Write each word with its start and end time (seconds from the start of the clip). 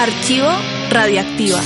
Archivo 0.00 0.48
Radioactiva. 0.88 1.60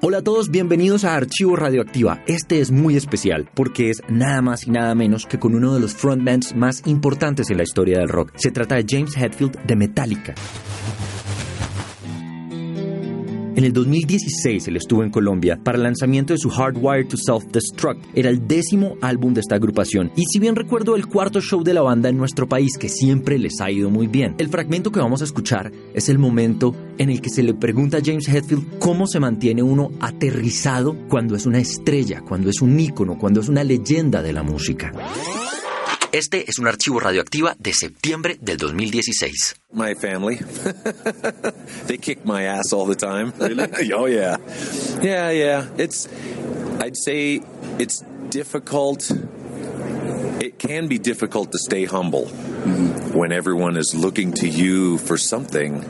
Hola 0.00 0.16
a 0.16 0.22
todos, 0.22 0.50
bienvenidos 0.50 1.04
a 1.04 1.14
Archivo 1.14 1.54
Radioactiva. 1.54 2.22
Este 2.26 2.60
es 2.60 2.70
muy 2.70 2.96
especial 2.96 3.50
porque 3.52 3.90
es 3.90 4.02
nada 4.08 4.40
más 4.40 4.66
y 4.66 4.70
nada 4.70 4.94
menos 4.94 5.26
que 5.26 5.38
con 5.38 5.54
uno 5.54 5.74
de 5.74 5.80
los 5.80 5.92
frontmans 5.92 6.56
más 6.56 6.86
importantes 6.86 7.50
en 7.50 7.58
la 7.58 7.64
historia 7.64 7.98
del 7.98 8.08
rock. 8.08 8.32
Se 8.36 8.50
trata 8.50 8.76
de 8.76 8.86
James 8.88 9.14
Hetfield 9.14 9.62
de 9.66 9.76
Metallica. 9.76 10.34
En 13.60 13.66
el 13.66 13.74
2016 13.74 14.68
él 14.68 14.76
estuvo 14.76 15.04
en 15.04 15.10
Colombia 15.10 15.60
para 15.62 15.76
el 15.76 15.82
lanzamiento 15.82 16.32
de 16.32 16.38
su 16.38 16.48
Hardwired 16.48 17.08
to 17.08 17.18
Self-Destruct. 17.18 18.02
Era 18.14 18.30
el 18.30 18.48
décimo 18.48 18.96
álbum 19.02 19.34
de 19.34 19.42
esta 19.42 19.56
agrupación 19.56 20.10
y 20.16 20.24
si 20.32 20.38
bien 20.38 20.56
recuerdo 20.56 20.96
el 20.96 21.06
cuarto 21.06 21.42
show 21.42 21.62
de 21.62 21.74
la 21.74 21.82
banda 21.82 22.08
en 22.08 22.16
nuestro 22.16 22.48
país 22.48 22.78
que 22.78 22.88
siempre 22.88 23.38
les 23.38 23.60
ha 23.60 23.70
ido 23.70 23.90
muy 23.90 24.06
bien. 24.06 24.34
El 24.38 24.48
fragmento 24.48 24.90
que 24.90 25.00
vamos 25.00 25.20
a 25.20 25.24
escuchar 25.24 25.70
es 25.92 26.08
el 26.08 26.18
momento 26.18 26.74
en 26.96 27.10
el 27.10 27.20
que 27.20 27.28
se 27.28 27.42
le 27.42 27.52
pregunta 27.52 27.98
a 27.98 28.02
James 28.02 28.28
Hetfield 28.28 28.78
cómo 28.78 29.06
se 29.06 29.20
mantiene 29.20 29.62
uno 29.62 29.90
aterrizado 30.00 30.96
cuando 31.10 31.36
es 31.36 31.44
una 31.44 31.58
estrella, 31.58 32.22
cuando 32.22 32.48
es 32.48 32.62
un 32.62 32.80
ícono, 32.80 33.18
cuando 33.18 33.40
es 33.40 33.50
una 33.50 33.62
leyenda 33.62 34.22
de 34.22 34.32
la 34.32 34.42
música. 34.42 34.90
Este 36.12 36.50
es 36.50 36.58
un 36.58 36.66
archivo 36.66 36.98
radioactiva 36.98 37.54
de 37.60 37.72
septiembre 37.72 38.36
del 38.40 38.56
2016. 38.56 39.54
My 39.72 39.94
family. 39.94 40.38
they 41.86 41.98
kick 41.98 42.24
my 42.24 42.46
ass 42.46 42.72
all 42.72 42.84
the 42.84 42.96
time. 42.96 43.32
Really? 43.38 43.92
oh 43.94 44.06
yeah. 44.06 44.36
Yeah, 45.00 45.30
yeah. 45.30 45.68
It's 45.78 46.08
I'd 46.80 46.96
say 46.96 47.42
it's 47.78 48.02
difficult 48.28 49.12
it 50.40 50.58
can 50.58 50.88
be 50.88 50.98
difficult 50.98 51.52
to 51.52 51.58
stay 51.58 51.84
humble 51.84 52.24
mm-hmm. 52.24 53.16
when 53.16 53.30
everyone 53.30 53.76
is 53.76 53.94
looking 53.94 54.32
to 54.32 54.48
you 54.48 54.98
for 54.98 55.16
something. 55.16 55.84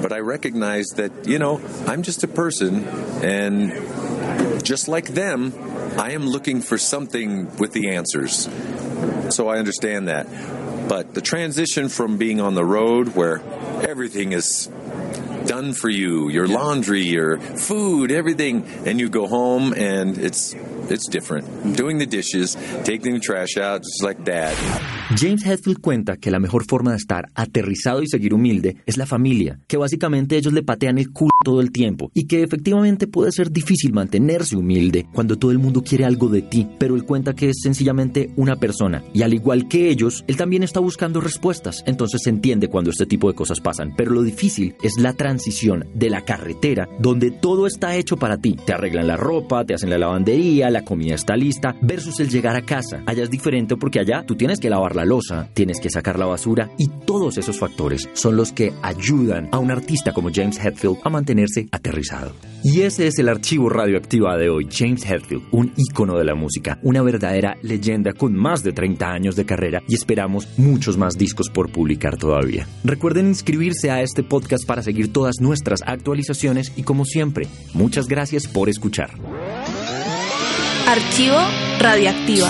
But 0.00 0.12
I 0.12 0.20
recognize 0.20 0.86
that, 0.96 1.26
you 1.26 1.38
know, 1.40 1.60
I'm 1.86 2.02
just 2.02 2.22
a 2.22 2.28
person 2.28 2.84
and 3.24 3.72
just 4.62 4.86
like 4.86 5.08
them, 5.08 5.52
I 5.98 6.12
am 6.12 6.26
looking 6.26 6.60
for 6.60 6.78
something 6.78 7.56
with 7.56 7.72
the 7.72 7.90
answers. 7.90 8.48
So 9.34 9.48
I 9.48 9.58
understand 9.58 10.06
that. 10.06 10.28
But 10.88 11.12
the 11.12 11.20
transition 11.20 11.88
from 11.88 12.18
being 12.18 12.40
on 12.40 12.54
the 12.54 12.64
road 12.64 13.16
where 13.16 13.40
everything 13.82 14.32
is 14.32 14.66
done 15.46 15.72
for 15.72 15.88
you, 15.88 16.28
your 16.28 16.46
laundry, 16.46 17.02
your 17.02 17.38
food, 17.38 18.12
everything, 18.12 18.64
and 18.86 19.00
you 19.00 19.08
go 19.08 19.26
home 19.26 19.74
and 19.74 20.16
it's 20.18 20.54
it's 20.90 21.08
different. 21.08 21.46
Doing 21.76 21.98
the 21.98 22.06
dishes, 22.06 22.56
taking 22.84 23.14
the 23.14 23.20
trash 23.20 23.56
out, 23.56 23.82
just 23.82 24.02
like 24.02 24.24
dad. 24.24 24.54
James 25.16 25.44
Hetfield 25.44 25.80
cuenta 25.80 26.16
que 26.16 26.30
la 26.30 26.40
mejor 26.40 26.64
forma 26.64 26.92
de 26.92 26.96
estar 26.96 27.28
aterrizado 27.34 28.02
y 28.02 28.08
seguir 28.08 28.32
humilde 28.32 28.78
es 28.86 28.96
la 28.96 29.06
familia, 29.06 29.60
que 29.66 29.76
básicamente 29.76 30.36
ellos 30.36 30.52
le 30.52 30.62
patean 30.62 30.98
el 30.98 31.12
culo 31.12 31.30
todo 31.44 31.60
el 31.60 31.72
tiempo 31.72 32.10
y 32.14 32.26
que 32.26 32.42
efectivamente 32.42 33.06
puede 33.06 33.30
ser 33.30 33.50
difícil 33.50 33.92
mantenerse 33.92 34.56
humilde 34.56 35.06
cuando 35.12 35.36
todo 35.36 35.50
el 35.50 35.58
mundo 35.58 35.82
quiere 35.84 36.04
algo 36.04 36.28
de 36.28 36.42
ti, 36.42 36.66
pero 36.78 36.96
él 36.96 37.04
cuenta 37.04 37.34
que 37.34 37.50
es 37.50 37.58
sencillamente 37.62 38.30
una 38.36 38.56
persona 38.56 39.04
y 39.12 39.22
al 39.22 39.34
igual 39.34 39.68
que 39.68 39.90
ellos, 39.90 40.24
él 40.26 40.36
también 40.36 40.62
está 40.62 40.80
buscando 40.80 41.20
respuestas, 41.20 41.84
entonces 41.86 42.22
se 42.24 42.30
entiende 42.30 42.68
cuando 42.68 42.90
este 42.90 43.06
tipo 43.06 43.28
de 43.28 43.36
cosas 43.36 43.60
pasan, 43.60 43.94
pero 43.96 44.10
lo 44.10 44.22
difícil 44.22 44.74
es 44.82 44.98
la 44.98 45.12
transición 45.12 45.86
de 45.94 46.10
la 46.10 46.22
carretera 46.22 46.88
donde 46.98 47.30
todo 47.30 47.66
está 47.66 47.94
hecho 47.96 48.16
para 48.16 48.38
ti, 48.38 48.56
te 48.64 48.72
arreglan 48.72 49.06
la 49.06 49.16
ropa, 49.16 49.64
te 49.64 49.74
hacen 49.74 49.90
la 49.90 49.98
lavandería, 49.98 50.70
la 50.74 50.84
comida 50.84 51.14
está 51.14 51.36
lista, 51.36 51.76
versus 51.80 52.20
el 52.20 52.28
llegar 52.28 52.56
a 52.56 52.62
casa. 52.62 53.02
Allá 53.06 53.22
es 53.22 53.30
diferente 53.30 53.76
porque 53.76 54.00
allá 54.00 54.24
tú 54.26 54.34
tienes 54.34 54.58
que 54.58 54.68
lavar 54.68 54.96
la 54.96 55.04
losa, 55.04 55.48
tienes 55.54 55.78
que 55.80 55.88
sacar 55.88 56.18
la 56.18 56.26
basura 56.26 56.68
y 56.76 56.88
todos 57.06 57.38
esos 57.38 57.58
factores 57.58 58.08
son 58.12 58.36
los 58.36 58.52
que 58.52 58.72
ayudan 58.82 59.48
a 59.52 59.58
un 59.58 59.70
artista 59.70 60.12
como 60.12 60.30
James 60.34 60.58
Hetfield 60.58 60.98
a 61.04 61.10
mantenerse 61.10 61.68
aterrizado. 61.70 62.32
Y 62.64 62.80
ese 62.80 63.06
es 63.06 63.18
el 63.18 63.28
archivo 63.28 63.68
radioactiva 63.68 64.36
de 64.36 64.48
hoy, 64.48 64.66
James 64.70 65.08
Hetfield, 65.08 65.44
un 65.52 65.72
ícono 65.76 66.18
de 66.18 66.24
la 66.24 66.34
música, 66.34 66.78
una 66.82 67.02
verdadera 67.02 67.56
leyenda 67.62 68.12
con 68.14 68.34
más 68.34 68.64
de 68.64 68.72
30 68.72 69.06
años 69.06 69.36
de 69.36 69.44
carrera 69.44 69.82
y 69.86 69.94
esperamos 69.94 70.48
muchos 70.56 70.96
más 70.96 71.16
discos 71.16 71.50
por 71.50 71.70
publicar 71.70 72.16
todavía. 72.16 72.66
Recuerden 72.82 73.28
inscribirse 73.28 73.90
a 73.90 74.02
este 74.02 74.24
podcast 74.24 74.66
para 74.66 74.82
seguir 74.82 75.12
todas 75.12 75.36
nuestras 75.40 75.82
actualizaciones 75.86 76.72
y 76.74 76.82
como 76.82 77.04
siempre, 77.04 77.46
muchas 77.74 78.08
gracias 78.08 78.48
por 78.48 78.68
escuchar. 78.68 79.10
Archivo 80.94 81.40
Radioactiva. 81.80 82.48